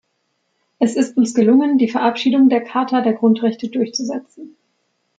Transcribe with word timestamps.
Es 0.79 0.95
ist 0.95 1.15
uns 1.17 1.35
gelungen, 1.35 1.77
die 1.77 1.87
Verabschiedung 1.87 2.49
der 2.49 2.61
Charta 2.63 3.01
der 3.01 3.13
Grundrechte 3.13 3.69
durchzusetzen. 3.69 4.55